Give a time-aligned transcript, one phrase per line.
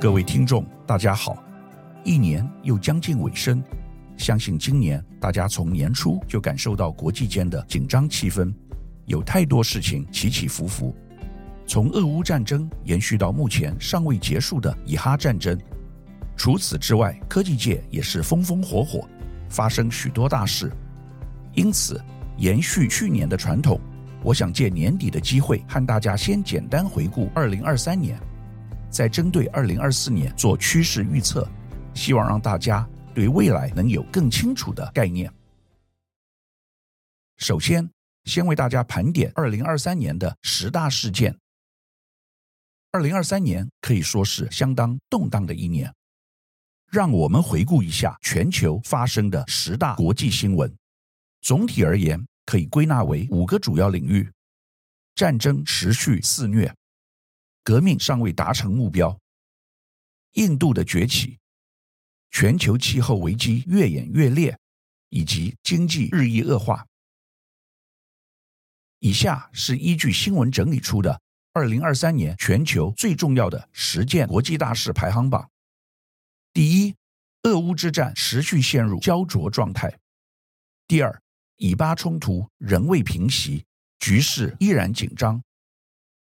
[0.00, 1.44] 各位听众，大家好！
[2.04, 3.62] 一年又将近尾声，
[4.16, 8.50] 相信今年大家从年初就感受到国际间的紧张气氛，
[9.04, 10.96] 有太多事情起起伏伏。
[11.66, 15.60] 从俄乌战争延续到目前尚未结束的以哈战争，
[16.34, 19.06] 除此之外，科技界也是风风火火，
[19.50, 20.72] 发生许多大事。
[21.52, 22.02] 因此，
[22.38, 23.78] 延续去年的传统，
[24.22, 28.18] 我想借年底的机会和大家先简单回顾二零二三年。
[28.90, 31.48] 在针对二零二四年做趋势预测，
[31.94, 35.32] 希望让大家对未来能有更清楚的概念。
[37.36, 37.88] 首先，
[38.24, 41.38] 先为大家盘点二零二三年的十大事件。
[42.90, 45.94] 二零二三年可以说是相当动荡的一年，
[46.90, 50.74] 让我们回顾一下全球发生的十大国际新闻。
[51.40, 54.30] 总体而言，可以归纳为五个主要领域：
[55.14, 56.74] 战争持续肆虐。
[57.62, 59.18] 革命尚未达成目标，
[60.32, 61.38] 印度的崛起，
[62.30, 64.58] 全球气候危机越演越烈，
[65.08, 66.86] 以及经济日益恶化。
[68.98, 71.20] 以下是依据新闻整理出的
[71.52, 75.50] 二零二三年全球最重要的十件国际大事排行榜。
[76.52, 76.94] 第一，
[77.44, 79.98] 俄乌之战持续陷入胶着状态。
[80.86, 81.22] 第二，
[81.56, 83.64] 以巴冲突仍未平息，
[83.98, 85.42] 局势依然紧张。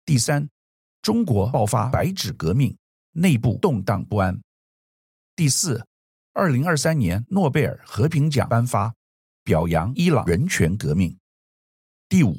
[0.04, 0.50] 第三，
[1.06, 2.76] 中国爆发白纸革命，
[3.12, 4.42] 内部动荡不安。
[5.36, 5.86] 第四，
[6.34, 8.92] 二零二三年诺贝尔和平奖颁发，
[9.44, 11.16] 表扬伊朗人权革命。
[12.10, 12.36] 第五，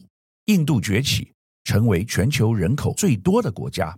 [0.47, 3.97] 印度崛起，成为全球人口最多的国家。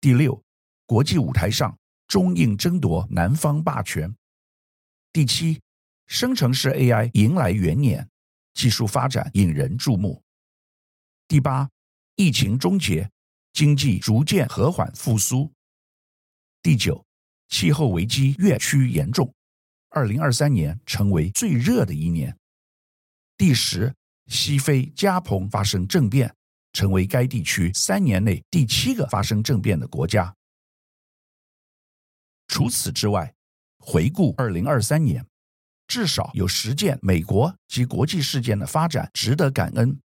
[0.00, 0.42] 第六，
[0.84, 4.12] 国际舞台上中印争夺南方霸权。
[5.12, 5.60] 第七，
[6.08, 8.10] 生成式 AI 迎来元年，
[8.52, 10.20] 技术发展引人注目。
[11.28, 11.70] 第八，
[12.16, 13.08] 疫情终结。
[13.52, 15.52] 经济逐渐和缓复苏。
[16.62, 17.04] 第九，
[17.48, 19.32] 气候危机越趋严重，
[19.88, 22.36] 二零二三年成为最热的一年。
[23.36, 23.94] 第十，
[24.26, 26.34] 西非加蓬发生政变，
[26.72, 30.34] 成为该地区三年内第七个发生政变的国家。
[32.48, 33.32] 除此之外，
[33.78, 35.24] 回顾二零二三年，
[35.86, 40.00] 至少有十件美国及国际事件的发展值得感恩。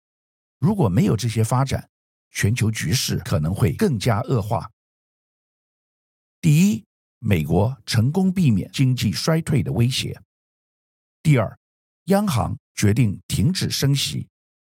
[0.58, 1.89] 如果没有这些发展，
[2.30, 4.70] 全球局势可能会更加恶化。
[6.40, 6.84] 第一，
[7.18, 10.20] 美国成功避免经济衰退的威胁。
[11.22, 11.58] 第二，
[12.04, 14.26] 央行决定停止升息，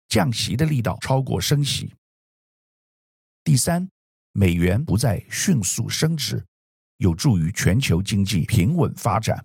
[0.09, 1.93] 降息的力道超过升息。
[3.43, 3.89] 第三，
[4.33, 6.45] 美元不再迅速升值，
[6.99, 9.45] 有助于全球经济平稳发展。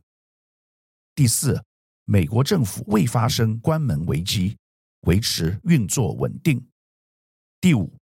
[1.16, 1.64] 第四，
[2.06, 4.58] 美国政府未发生关门危机，
[5.02, 6.64] 维持运作稳定。
[7.60, 7.96] 第五，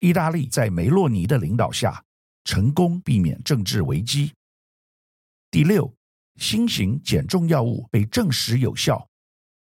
[0.00, 2.04] 意大利在梅洛尼的领导下，
[2.44, 4.32] 成功避免政治危机。
[5.50, 5.92] 第六，
[6.36, 9.08] 新型减重药物被证实有效，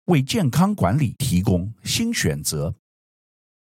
[0.07, 2.75] 为健康管理提供新选择。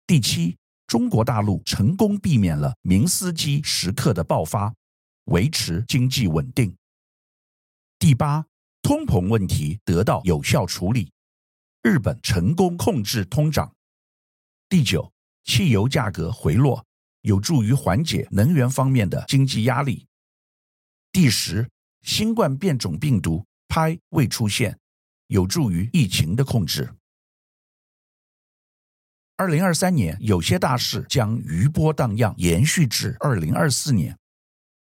[0.09, 0.56] 第七，
[0.88, 4.75] 中国大陆成功避免了明斯基时刻的爆发，
[5.27, 6.77] 维持经济稳定。
[8.00, 8.44] 第八，
[8.83, 11.12] 通膨问题得到有效处理，
[11.83, 13.72] 日本成功控制通胀。
[14.69, 15.12] 第九。
[15.47, 16.84] 汽油价格回落，
[17.23, 20.07] 有助于缓解能源方面的经济压力。
[21.12, 21.67] 第十，
[22.03, 24.77] 新冠变种病毒派未出现，
[25.29, 26.93] 有助于疫情的控制。
[29.37, 34.15] 二零二三年有些大事将余波荡漾，延续至二零二四年；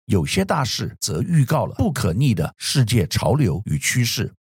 [0.05, 4.33] 有些大事则预告了不可逆的世界潮流与趋势。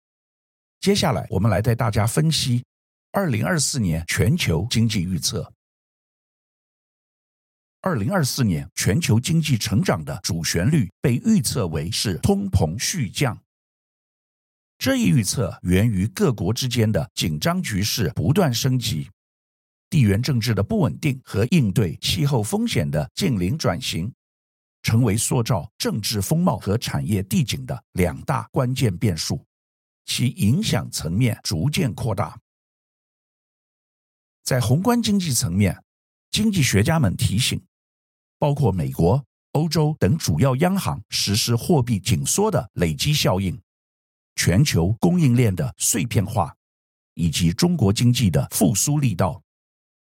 [0.80, 2.64] 接下来，我们来带大家分析
[3.12, 5.52] 二零二四年全球经济预测。
[7.84, 13.38] 二零二四年全球经济成长的主旋律被预测为是通膨续降。
[14.78, 19.10] 这一预测源于各国之间的紧张局势不断升级，
[19.90, 24.10] 地缘政治的不稳定和应对气候风险的净零转型，
[24.80, 29.44] 成为塑造政治风貌和产业地景的两大关键变数，
[30.06, 32.40] 其影响层面逐渐扩大。
[34.42, 35.84] 在宏观经济层面，
[36.30, 37.62] 经济学家们提醒。
[38.44, 43.58] 包括美国、欧洲等主要央行实施货币紧缩的累积效应，
[44.36, 46.54] 全球供应链的碎片化，
[47.14, 49.42] 以及中国经济的复苏力道，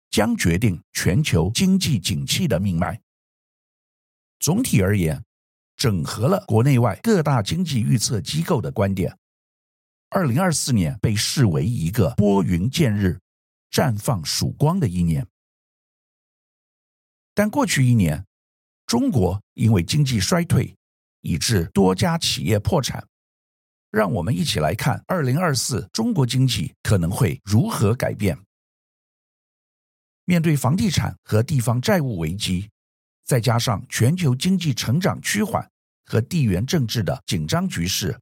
[0.10, 3.00] 将决定全球经济景气的命脉。
[4.42, 5.24] 总体而言，
[5.78, 9.18] 整合了国内外各大经济预测机构的观点，
[10.10, 13.18] 二零二四年被视为一个拨云见日、
[13.72, 15.26] 绽放曙光的一年。
[17.34, 18.26] 但过去一年，
[18.94, 20.72] 中国因为经济衰退
[21.22, 23.04] 以致多家企业破产。
[23.90, 28.38] 让我们一起来看二零二四中国经济可能会如何改变。
[30.26, 32.70] 面对房地产和地方债务危机，
[33.26, 35.68] 再加上全球经济成长趋缓
[36.06, 38.16] 和地缘政治的紧张局势，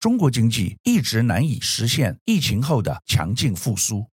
[0.00, 4.04] 中国经济一直难以实现疫情后的强劲复苏。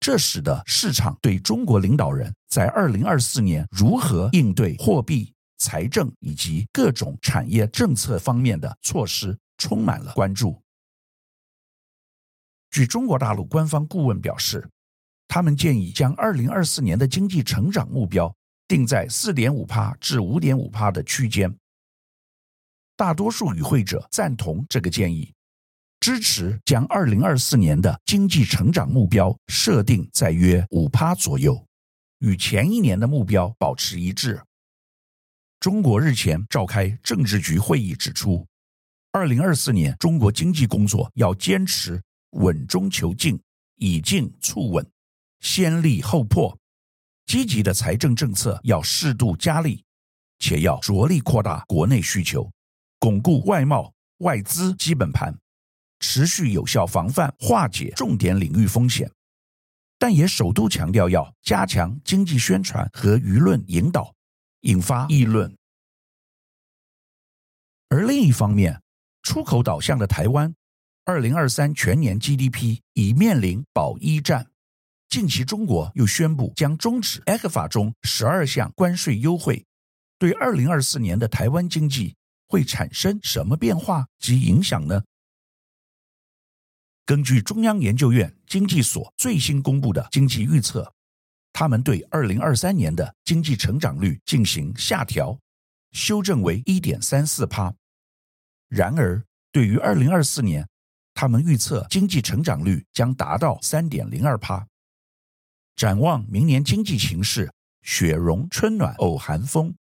[0.00, 10.58] 这使得市场对中国领导人在二零二四年如何应对货币、财政以及各种产业政策方面的措施充满了关注。
[12.70, 14.66] 据中国大陆官方顾问表示，
[15.28, 18.34] 他们建议将二零二四年的经济成长目标
[18.66, 21.54] 定在四点五趴至五点五趴的区间。
[22.96, 25.30] 大多数与会者赞同这个建议。
[26.00, 31.62] 支持将二零二四年的经济成长目标设定在约五趴左右，
[32.20, 34.40] 与前一年的目标保持一致。
[35.60, 38.46] 中国日前召开政治局会议，指出，
[39.12, 43.38] 二零二四年中国经济工作要坚持稳中求进，
[43.76, 44.90] 以进促稳，
[45.40, 46.58] 先立后破。
[47.26, 49.84] 积极的财政政策要适度加力，
[50.38, 52.50] 且要着力扩大国内需求，
[52.98, 55.38] 巩固外贸外资基本盘。
[56.00, 59.10] 持续有效防范化解重点领域风险，
[59.98, 64.14] 但也首度强调要加强经济宣传和舆论引导，
[64.62, 65.54] 引发议论。
[67.90, 68.82] 而另一方面，
[69.22, 70.54] 出口导向的台湾，
[71.04, 74.46] 二零二三全年 GDP 已面临保一战。
[75.08, 79.66] 近期，中国又宣布将终止 ECFA 中十二项关税优惠，
[80.18, 82.14] 对二零二四年的台湾经济
[82.46, 85.02] 会产生什么变化及影响呢？
[87.10, 90.94] 根据中央研究院经济所最新公布的经济预测，
[91.52, 95.36] 他们对二零二三年的经济成长率进行下调，
[95.90, 97.74] 修正为一点三四趴。
[98.68, 99.20] 然而，
[99.50, 100.68] 对于二零二四年，
[101.12, 104.64] 他们预测经济成长率将达到三点零二趴。
[105.74, 107.52] 展望明年经济形势，
[107.82, 109.74] 雪融春暖偶寒风。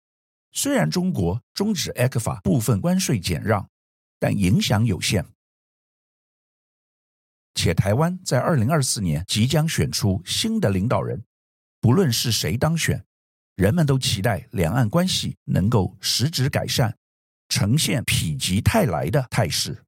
[0.53, 3.69] 虽然中国终止 ECFA 部分关税减让，
[4.21, 5.27] 但影响有限。
[7.57, 11.25] 且台湾在二零二四年即将选出新的领导人，
[11.81, 13.03] 不论是谁当选，
[13.57, 16.95] 人们都期待两岸关系能够实质改善，
[17.49, 19.83] 呈现否极泰来的态势。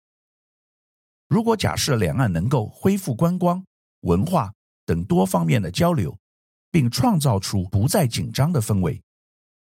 [1.29, 3.63] 如果假设两岸能够恢复观光、
[4.01, 4.51] 文化
[4.87, 6.19] 等多方面的交流，
[6.71, 9.03] 并创造出不再紧张的氛围，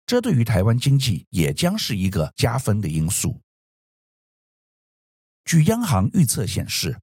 [0.06, 3.42] 这对于台湾经济也将是一个加分的因素。
[5.46, 7.00] 据央行预测显示，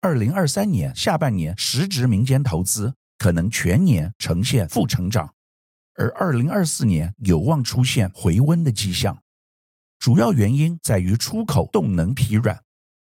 [0.00, 5.34] 二零二三年下半年，实质民间投资可能全年呈现负成长，
[5.94, 9.20] 而二零二四年有望出现回温的迹象。
[9.98, 12.62] 主要原因在于出口动能疲软，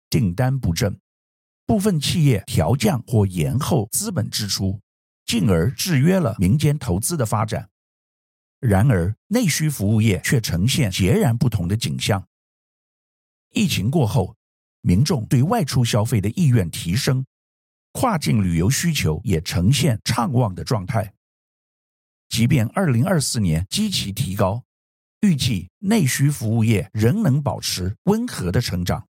[0.08, 0.96] 订单不振，
[1.66, 4.80] 部分企业调降或延后资本支出，
[5.26, 7.68] 进而制约了民间投资的发展。
[8.60, 12.24] 然而，内需服务业却呈现截然不同的景象。
[13.50, 14.36] 疫情过后，
[14.86, 17.24] 民众对外出消费的意愿提升，
[17.92, 21.14] 跨境旅游需求也呈现畅旺的状态。
[22.28, 24.62] 即便二零二四年基期提高，
[25.22, 29.08] 预计内需服务业仍能保持温和的成长。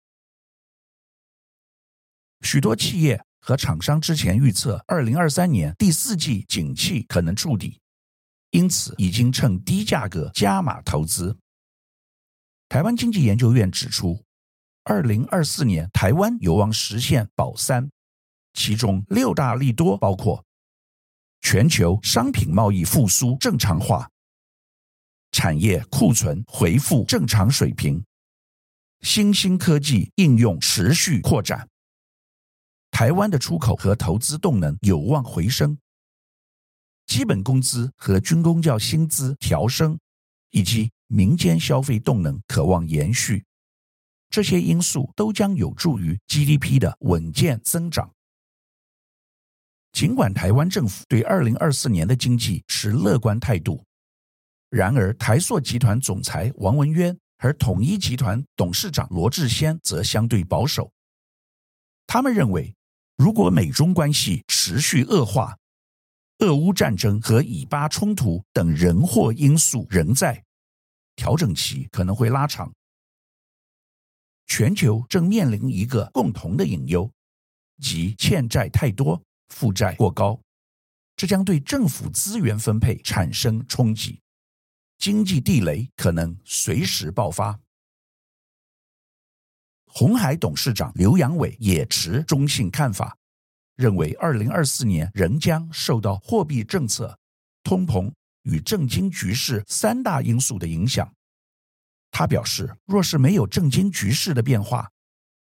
[2.42, 7.80] 许多企业和厂商之前预测二零二三年第四季景气可能触底，
[8.50, 11.36] 因此已经趁低价格加码投资。
[12.68, 14.24] 台湾经济研究院指出，
[14.86, 17.90] 二零二四年，台湾有望实现保三，
[18.52, 20.44] 其中六大利多包括：
[21.40, 24.10] 全球商品贸易复苏正常化，
[25.32, 28.04] 产业库存恢复正常水平，
[29.00, 31.66] 新兴科技应用持续扩展，
[32.90, 35.78] 台湾的出口和投资动能有望回升，
[37.06, 39.98] 基本工资和军公教薪资调升，
[40.50, 43.46] 以及民间消费动能可望延续。
[44.34, 48.12] 这些因素都将有助于 GDP 的稳健增长。
[49.92, 53.84] 尽管台湾政府对2024年的经济持乐观态度，
[54.70, 60.90] 然而台塑集团总裁王文渊和统一集团董事长罗志先则相对保守。
[62.04, 62.74] 他们认为，
[63.16, 65.56] 如果美中关系持续恶化，
[66.40, 70.42] 俄乌战争和以巴冲突等人祸因素仍在，
[71.14, 72.74] 调整期可能会拉长。
[74.46, 77.10] 全球正面临一个共同的隐忧，
[77.80, 80.40] 即欠债太多、负债过高，
[81.16, 84.20] 这将对政府资源分配产生冲击，
[84.98, 87.58] 经济地雷可能随时爆发。
[89.86, 93.16] 鸿海董事长刘扬伟也持中性看法，
[93.76, 97.16] 认为二零二四年仍将受到货币政策、
[97.62, 101.10] 通膨与政经局势三大因素的影响。
[102.16, 104.88] 他表示，若是没有政经局势的变化，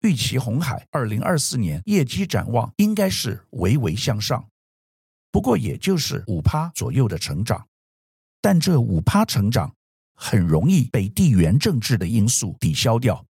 [0.01, 4.45] 预期红海二零二四年业绩展望应该是微微向上，
[5.31, 7.65] 不过也就是五趴左右的成长。
[8.41, 9.73] 但这五趴成长
[10.13, 13.25] 很容易被地缘政治的因素抵消掉。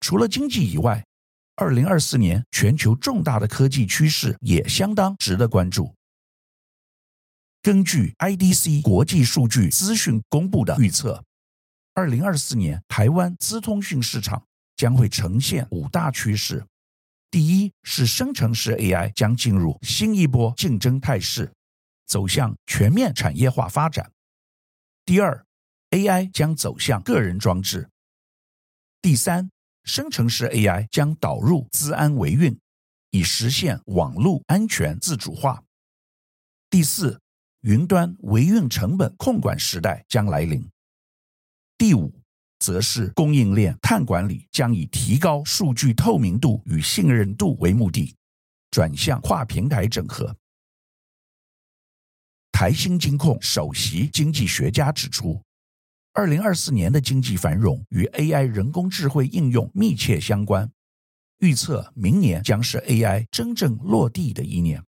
[0.00, 1.02] 除了经济以外，
[1.56, 5.94] 二零二四年全球重大的科技趋势也相当值得关注。
[7.60, 11.24] 根据 IDC 国际数据资讯公布的预测，
[11.94, 14.44] 二零二四年台湾资通讯市场
[14.76, 16.64] 将会呈现五大趋势：
[17.30, 21.52] 第一是生成式 AI 将进入新一波竞争态势，
[22.06, 24.06] 走向全面产业化发展；
[25.04, 25.44] 第二
[25.90, 27.88] ，AI 将走向个人装置；
[29.02, 29.50] 第三，
[29.82, 32.58] 生成式 AI 将导入资安维运，
[33.10, 35.64] 以实现网络安全自主化。
[36.70, 37.20] 第四，
[37.68, 40.66] 云端维运成本控管时代将来临。
[41.76, 42.10] 第五，
[42.58, 48.16] 则是供应链碳管理将以提高数据透明度与信任度为目的，
[48.70, 50.34] 转向跨平台整合。
[52.50, 55.38] 台新金控首席经济学家指出，
[56.14, 60.72] 二零二四年的经济繁荣与 AI 人工智慧应用密切相关，
[61.40, 64.82] 预测明年将是 AI 真正落地的一年。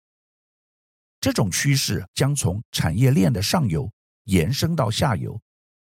[1.20, 3.92] 这种趋势将从产业链的上游
[4.26, 5.40] 延伸到下游，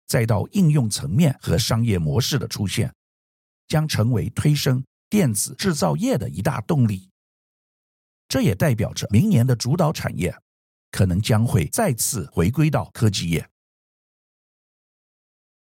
[0.07, 2.93] 再到应用层面和商业模式的出现，
[3.69, 7.09] 将成为推升电子制造业的一大动力。
[8.29, 10.35] 这也代表着明年的主导产业
[10.91, 13.49] 可能将会再次回归到科技业。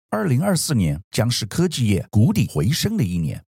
[0.08, 3.44] 二零二四年将是科技业谷底回升的一年，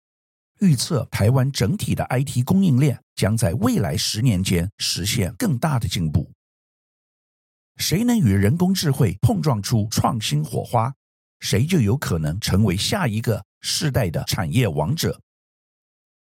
[0.60, 6.32] 预测台湾整体的 IT 供应链将在未来十年间实现更大的进步。
[7.76, 10.92] 谁能与人工智慧碰撞出创新火花，
[11.38, 15.20] 谁就有可能成为下一个世代的产业王者。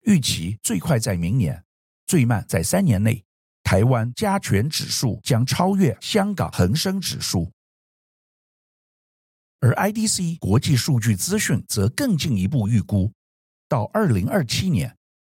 [0.02, 1.64] 预期最快在明年，
[2.06, 3.24] 最慢在三年内，
[3.62, 7.50] 台湾加权指数将超越香港恒生指数。
[9.60, 13.12] 而 IDC 国际数据资讯则更进一步预估，
[13.70, 14.96] 到二零二七年，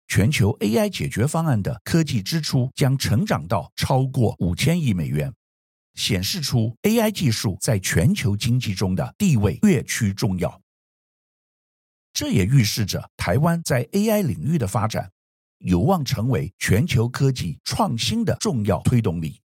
[0.08, 5.34] 全球 AI 解决方案的科技支出将成长到超过五千亿美元，
[5.96, 10.62] 显示出 AI 技术在全球经济中的地位越趋重要。
[12.14, 15.12] 这也预示着台湾在 AI 领域的发展
[15.58, 19.42] 有望成为全球科技创新的重要推动力。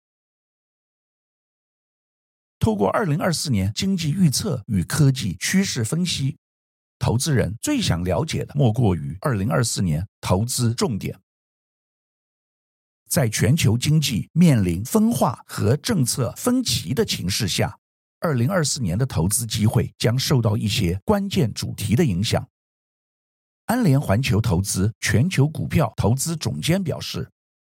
[2.58, 6.38] 透过二零二四年经济预测与科技趋势分析，
[7.02, 11.20] 投资人最想了解的莫过于二零二四年投资重点。
[13.10, 17.76] 在全球经济面临分化和政策分歧的情势下，
[18.20, 22.48] 二零二四年的投资机会将受到一些关键主题的影响。
[23.66, 27.28] 安联环球投资全球股票投资总监表示，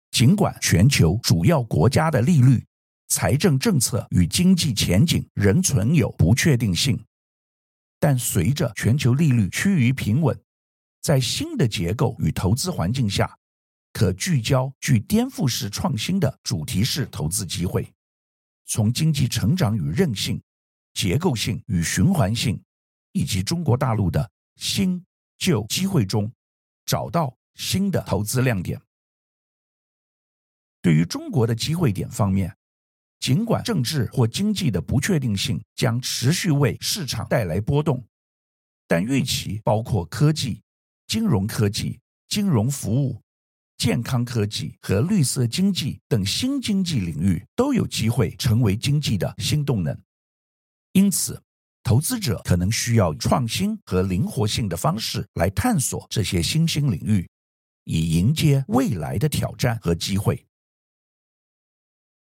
[0.10, 2.66] 尽管全球主要国家的利率，
[3.10, 7.00] 财政政策与经济前景仍存有不确定性，
[8.00, 10.40] 但随着全球利率趋于平稳，
[11.02, 13.38] 在新的结构与投资环境下，
[13.92, 17.92] 可聚焦具颠覆式创新的主题式投资机会，
[18.66, 20.42] 从经济成长与韧性、
[20.94, 22.62] 结构性与循环性，
[23.12, 25.04] 以及中国大陆的新
[25.38, 26.32] 旧机会中，
[26.86, 28.82] 找到新的投资亮点。
[30.82, 32.56] 对于中国的机会点方面，
[33.20, 38.04] 尽管政治或经济的不确定性将持续为市场带来波动，
[38.88, 40.62] 但预期包括科技、
[41.08, 42.00] 金融科技、
[42.30, 43.22] 金融服务、
[43.78, 49.98] 健康科技和绿色经济等新经济领域都有机会成为经济的新动能。
[50.94, 51.42] 因此，
[51.84, 57.30] 投资者可能需要创新和灵活性的方式来探索这些新兴领域，
[57.84, 60.46] 以迎接未来的挑战和机会。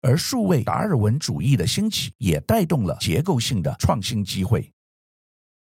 [0.01, 4.71] 而数位达尔文主义的兴起也带动了结构性的创新机会。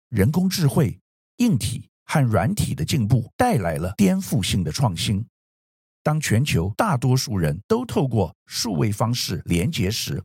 [0.08, 0.98] 人工智慧、
[1.38, 5.26] 硬体和软体的进步带来了颠覆性的创新。
[6.02, 10.22] 当全球大多数人都透过数位方式连接时，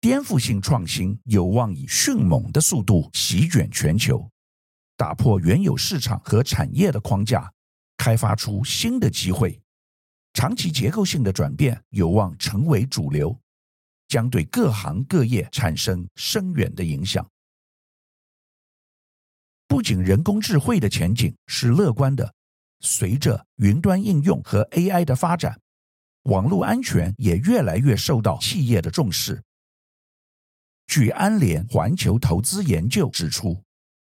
[0.00, 4.28] 颠覆性创新有望以迅猛的速度席卷全球，
[4.96, 7.50] 打破原有市场和产业的框架，
[7.96, 9.58] 开发出新的机会。
[10.36, 13.40] 长期结构性的转变有望成为主流，
[14.06, 17.26] 将对各行各业产生深远的影响。
[19.66, 22.34] 不仅人工智慧的前景是乐观的，
[22.80, 25.58] 随着云端应用和 AI 的发展，
[26.24, 29.42] 网络安全也越来越受到企业的重视。
[30.86, 33.64] 据安联环球投资研究指出，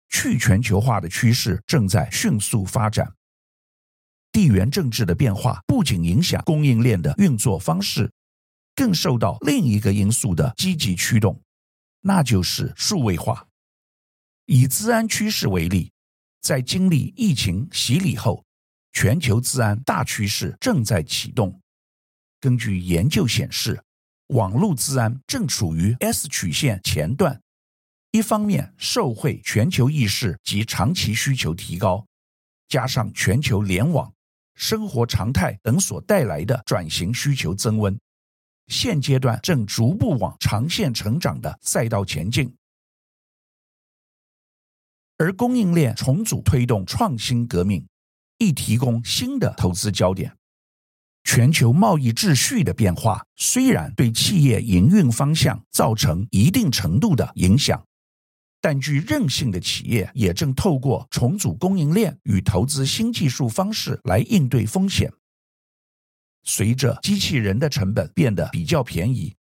[0.09, 3.15] 去全球化的趋势正在迅速发展。
[4.35, 8.11] 地缘政治的变化不仅影响供应链的运作方式，
[8.75, 11.41] 更受到另一个因素的积极驱动，
[12.01, 13.47] 那就是数位化。
[14.47, 15.93] 以资安趋势为例，
[16.41, 18.45] 在经历疫情洗礼后，
[18.93, 21.61] 全球资安大趋势正在启动。
[22.41, 23.81] 根据研究显示，
[24.31, 27.41] 网络资安正处于 S 曲线前段，
[28.11, 32.05] 一方面受惠全球意识及长期需求提高，
[32.67, 34.13] 加上全球联网。
[34.55, 37.99] 生活常态等所带来的转型需求增温，
[38.69, 42.55] 现阶段正逐步往长线成长的赛道前进，
[45.19, 47.87] 而供应链重组推动创新革命，
[48.39, 50.37] 亦提供新的投资焦点。
[51.25, 57.83] 全球贸易秩序的变化虽然对企业营运方向造成一定程度的影响。
[58.65, 65.13] 但具韧性的企业也正透过重组供应链与投资新技术方式来应对风险。
[66.45, 69.37] 随着机器人的成本变得比较便宜，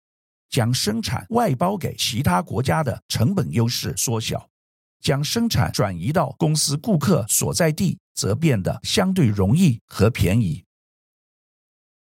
[0.49, 4.49] 将生产外包给其他国家的成本优势缩小，
[5.01, 10.63] 将生产转移到公司顾客所在地则变得相对容易和便宜。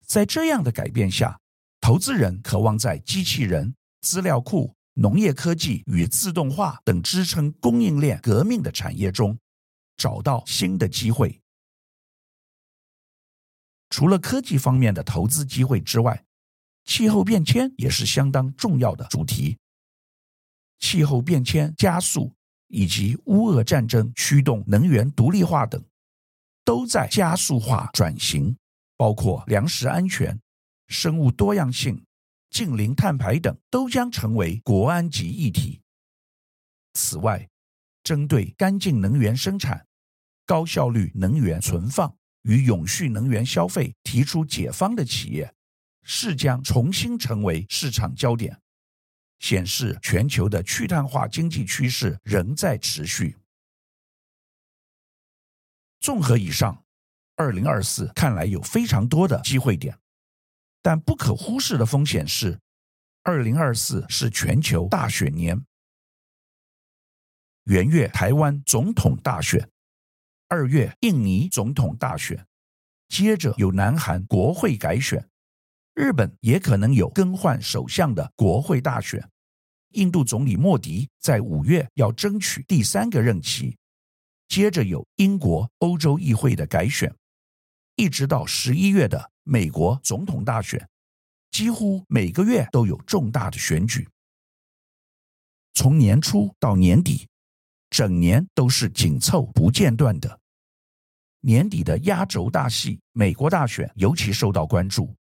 [0.05, 1.41] 在这样的改变下，
[1.81, 4.75] 投资人渴望在机器人、资料库。
[4.99, 9.39] 农业科技与自动化等支撑供应链革命的产业中，
[9.95, 11.39] 找到新的机会。
[13.91, 16.25] 除了科技方面的投资机会之外，
[16.87, 19.59] 气候变迁也是相当重要的主题。
[20.79, 22.35] 气候变迁加速
[22.69, 25.85] 以及乌俄战争驱动能源独立化等，
[26.65, 28.57] 都在加速化转型，
[28.97, 30.41] 包括粮食安全、
[30.89, 32.03] 生物多样性。
[32.57, 35.83] 近零碳排等都将成为国安级议题。
[36.95, 37.47] 此外，
[38.03, 39.87] 针对干净能源生产、
[40.47, 45.55] 高效率能源存放与永续能源消费提出解方的企业，
[46.03, 48.59] 势将重新成为市场焦点，
[49.41, 53.37] 显示全球的去碳化经济趋势仍在持续。
[56.01, 56.83] 综合以上，
[57.35, 59.99] 二零二四看来有非常多的机会点。
[60.87, 62.61] 但不可忽视的风险是，
[63.25, 65.67] 二零二四是全球大选年。
[67.65, 69.69] 元月台湾总统大选，
[70.47, 72.47] 二月印尼总统大选，
[73.09, 75.29] 接着有南韩国会改选，
[75.93, 79.29] 日本也可能有更换首相的国会大选，
[79.95, 83.77] 印度总理莫迪在五月要争取第三个任期，
[84.47, 87.13] 接着有英国欧洲议会的改选，
[87.97, 89.33] 一直到十一月的。
[89.49, 90.89] 美国总统大选
[91.53, 94.09] 几乎每个月都有重大的选举，
[95.73, 97.29] 从年初到年底，
[97.89, 100.41] 整年都是紧凑不间断的。
[101.43, 105.15] 年底的压轴大戏——美国大选，尤其受到关注。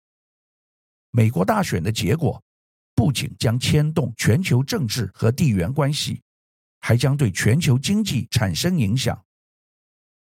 [1.11, 2.43] 美国大选的结果
[2.95, 6.23] 不仅将牵动全球政治和地缘关系，
[6.81, 9.23] 还将对全球经济产生影响。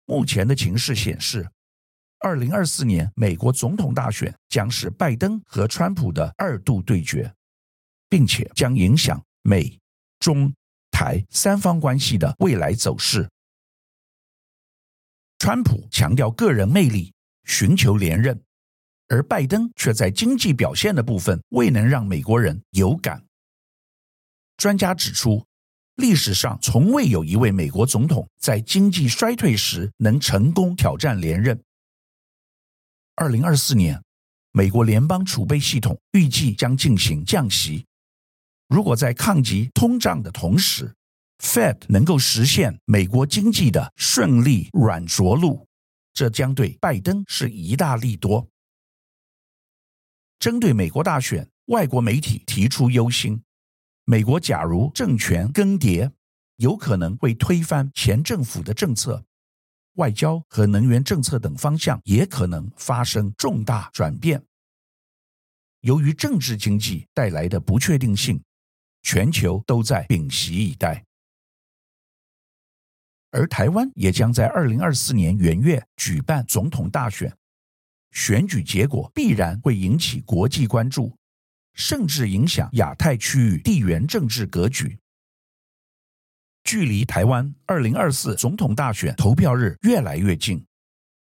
[0.05, 1.51] 目前的情势显示，
[2.21, 7.33] 二零二四年美国总统大选将是拜登和川普的二度对决，
[8.09, 9.79] 并且将影响美、
[10.19, 10.53] 中、
[10.91, 13.29] 台三方关系的未来走势。
[15.39, 18.43] 川普强调个人魅力，寻求连任，
[19.07, 23.25] 而拜登却在经济表现的部分未能让美国人有感。
[24.57, 25.47] 专家指出，
[25.95, 31.63] 历史上从未有一位美国总统在经济衰退时能成功挑战连任。
[33.21, 34.01] 二零二四年，
[34.53, 37.85] 美国联邦储备系统预计将进行降息。
[38.69, 40.95] 如果在抗击通胀的同时
[41.43, 45.67] ，Fed 能够实现美国经济的顺利软着陆，
[46.15, 48.47] 这将对拜登是一大利多。
[50.39, 53.43] 针对美国大选，外国媒体提出忧心：
[54.05, 56.09] 美国假如政权更迭，
[56.59, 59.25] 有可能会推翻前政府的政策。
[59.99, 64.43] 外交和能源政策等方向也可能发生重大转变。
[65.83, 68.43] 由于政治经济带来的不确定性，
[69.03, 71.05] 全球都在屏息以待。
[73.31, 77.37] 而台湾也将在二零二四年元月举办总统大选，
[78.13, 81.17] 选举结果必然会引起国际关注，
[81.75, 84.99] 甚至影响亚太区域地缘政治格局。
[86.69, 90.63] 距离台湾二零二四总统大选投票日越来越近，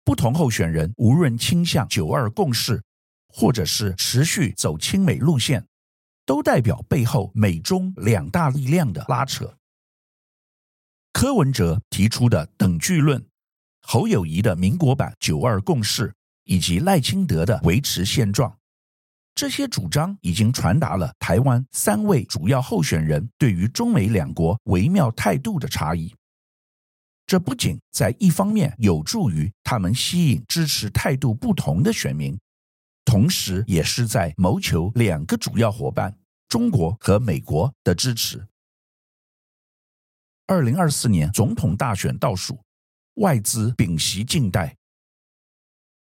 [0.04, 2.82] 不同候选人无论倾向九二共识，
[3.28, 5.64] 或者是持续走亲美路线，
[6.26, 9.56] 都代表背后美中两大力量的拉扯。
[11.14, 13.24] 柯文哲提出的等距论，
[13.84, 16.12] 侯友宜的民国版九二共识，
[16.46, 18.58] 以及赖清德的维持现状。
[19.40, 26.14] 这些主张已经传达了台湾三位主要候选人对于中美两国微妙态度的差异。
[27.26, 32.38] 这不仅在一方面有助于他们吸引支持态度不同的选民，
[33.06, 36.14] 同时也是在谋求两个主要伙伴
[36.50, 38.46] 中国和美国的支持。
[40.48, 42.60] 二零二四年总统大选倒数，
[43.14, 44.76] 外资屏息静待。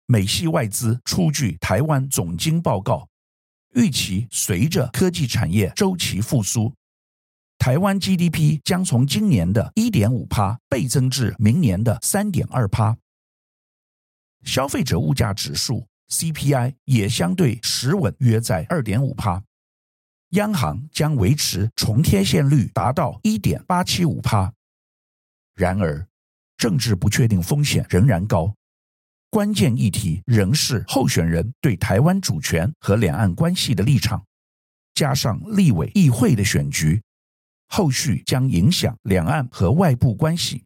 [0.07, 3.09] 美系外资出具台湾总经报告。
[3.77, 6.73] 预期随着科技产业周期复苏，
[7.59, 12.97] 台湾 GDP 将从今年的一点五趴倍增至明年的三点二趴。
[14.45, 19.45] 消费者物价指数 CPI 也相对持稳，约在二点五趴。
[20.31, 24.55] 央行将维持重贴现率达到一点八七五趴。
[25.55, 26.09] 然而，
[26.57, 28.56] 政治不确定风险仍然高。
[29.37, 34.25] 关键议题仍是候选人对台湾主权和两岸关系的立场，
[34.95, 37.03] 加上立委议会的选举，
[37.69, 40.65] 后续将影响两岸和外部关系。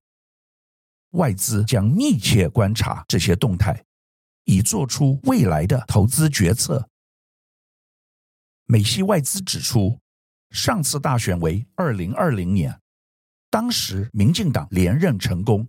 [1.15, 3.83] 外资将密切观察这些动态，
[4.45, 6.89] 以做出未来的投资决策。
[8.67, 9.99] 美系外资指出，
[10.53, 12.81] 上次大选为二零二零年，
[13.51, 15.67] 当时民进党连任成功。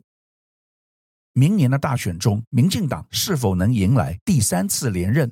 [1.33, 5.31] 明年的大选中，民进党是否能迎来第三次连任，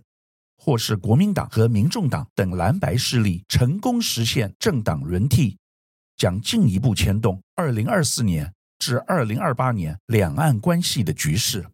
[0.57, 5.57] 或是国民党和民众党等蓝白势力成功实现政党轮替，
[6.15, 11.65] 将进一步牵动二零二四年至二零二八年两岸关系的局势。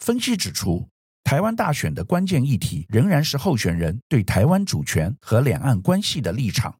[0.00, 0.86] 分析指出，
[1.24, 6.78] 台湾大选的关键议题仍然是候选人对台湾主权和两岸关系的立场。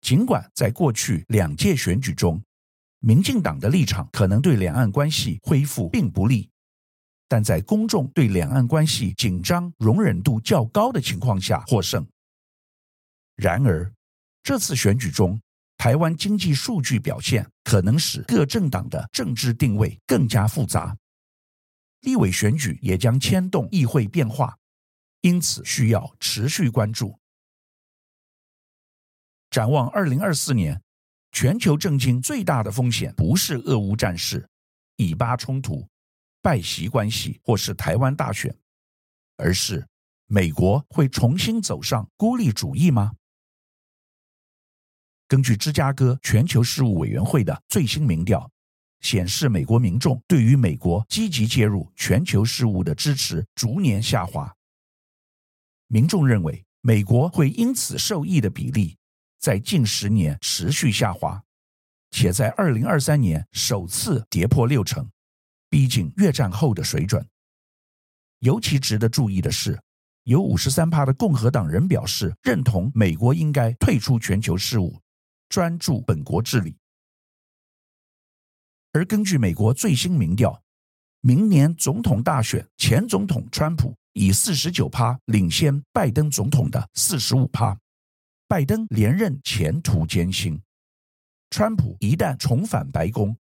[0.00, 2.42] 尽管在过去两届选举中，
[3.06, 6.48] 民进党的立场可能对两岸关系恢复并不利，
[7.28, 12.06] 但在公众对两岸关系紧张、容忍度较高的情况下获胜。
[13.36, 13.92] 然而，
[14.42, 15.38] 这次选举中，
[15.76, 20.96] 台湾经济数据表现可能使各政党的政治定位更加复杂，
[22.00, 24.56] 立委选举也将牵动议会变化，
[25.20, 27.18] 因此需要持续关注。
[29.50, 30.83] 展望二零二四年。
[31.34, 34.48] 全球政经最大的风险不是俄乌战事、
[34.94, 35.84] 以巴冲突、
[36.40, 38.56] 拜习关系或是台湾大选，
[39.36, 39.84] 而是
[40.26, 43.12] 美国会重新走上孤立主义吗？
[45.26, 48.48] 根据芝加哥全球事务委员会的最新民调
[49.00, 54.54] 显示，美国民众对于美国积极介入全球事务的支持逐年下滑。
[55.88, 58.96] 民众认为美国会因此受益的比例，
[59.44, 61.44] 在近十年持续下滑，
[62.10, 65.06] 且在二零二三年首次跌破六成，
[65.68, 67.28] 逼近越战后的水准。
[68.38, 69.78] 尤其值得注意的是，
[70.22, 74.98] 有五十三趴的共和党人表示认同美国应该退出全球事务，
[75.50, 76.74] 专注本国治理。
[78.92, 80.58] 而根据美国最新民调，
[81.20, 87.78] 明年总统大选，前总统川普以四十九趴领先拜登总统的四十五趴。
[88.46, 90.60] 拜登连任前途艰辛，
[91.50, 93.36] 川普一旦重返白宫，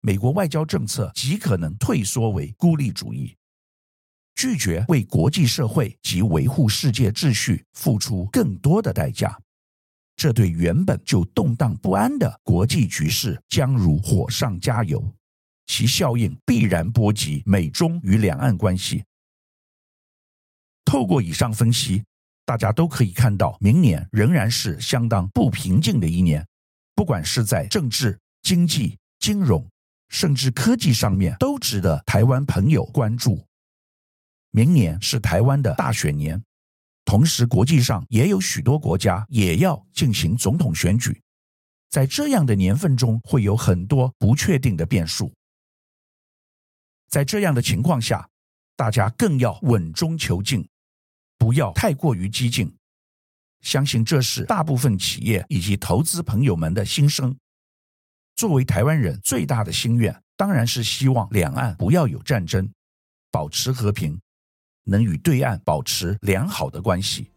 [0.00, 3.36] 美国外交政策极可能退缩为孤立主义，
[4.34, 9.40] 拒绝为国际社会及维护世界秩序付出更多的代价。
[10.16, 15.14] 这对原本就动荡不安的国际局势将如火上加油，
[15.66, 19.04] 其效应必然波及美中与两岸关系。
[20.84, 22.02] 透过以上分析。
[22.44, 26.46] 大家都可以看到，明年仍然是相当不平静的一年，
[26.94, 29.64] 不管是在政治、经济、金融，
[30.08, 33.46] 甚至科技上面，都值得台湾朋友关注。
[34.50, 36.42] 明年是台湾的大选年，
[37.04, 41.22] 同时国际上也有许多国家也要进行总统选举，
[41.88, 45.32] 在这样的年份中，会有很多不确定的变数。
[47.08, 48.28] 在这样的情况下，
[48.76, 50.68] 大家更要稳中求进。
[51.40, 52.70] 不要太过于激进，
[53.62, 57.34] 相信这是大部分企业以及投资朋友们的心声。
[58.36, 62.70] 作为台湾人最大的心愿，当然是希望两岸不要有战争，
[63.32, 64.20] 保持和平，
[64.84, 67.30] 能与对岸保持良好的关系。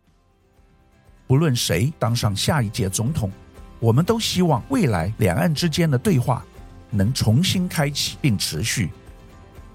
[1.25, 3.31] 不论谁当上下一届总统，
[3.79, 6.45] 我们都希望未来两岸之间的对话
[6.89, 8.91] 能重新开启并持续，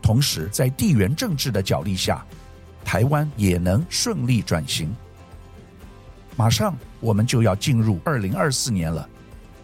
[0.03, 2.25] 同时在地缘政治的角力下，
[2.89, 4.89] 台湾也能顺利转型。
[6.37, 9.07] 马上我们就要进入二零二四年了，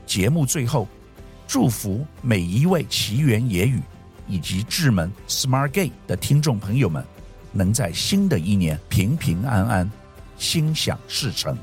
[0.04, 0.86] 节目最后，
[1.46, 3.80] 祝福每一位奇缘野语
[4.28, 7.02] 以及智门 Smart Gate 的听众朋友们，
[7.50, 9.90] 能在新的一年平平安安，
[10.36, 11.56] 心想事成。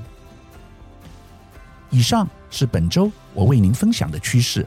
[1.92, 4.66] 以上是本周我为您分享的趋势，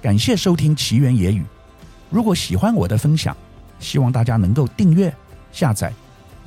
[0.00, 1.44] 感谢收听奇缘野语。
[2.10, 3.36] 如果喜欢我的分享，
[3.80, 5.12] 希望大家能够订阅、
[5.50, 5.92] 下载，